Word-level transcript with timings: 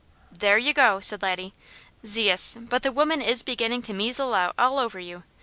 "There 0.31 0.57
you 0.57 0.73
go!" 0.73 0.99
said 0.99 1.21
Laddie. 1.21 1.53
"Zeus, 2.07 2.57
but 2.59 2.81
the 2.81 2.91
woman 2.91 3.21
is 3.21 3.43
beginning 3.43 3.83
to 3.83 3.93
measle 3.93 4.33
out 4.33 4.55
all 4.57 4.79
over 4.79 4.99
you! 4.99 5.21